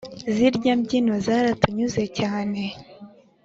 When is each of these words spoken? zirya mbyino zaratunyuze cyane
zirya 0.33 0.73
mbyino 0.79 1.13
zaratunyuze 1.25 2.03
cyane 2.17 2.61